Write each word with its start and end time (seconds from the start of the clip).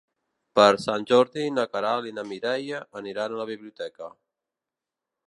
Per 0.59 0.63
Sant 0.85 1.03
Jordi 1.11 1.43
na 1.57 1.65
Queralt 1.75 2.09
i 2.11 2.13
na 2.19 2.25
Mireia 2.31 2.79
aniran 3.03 3.37
a 3.37 3.41
la 3.43 3.49
biblioteca. 3.51 4.11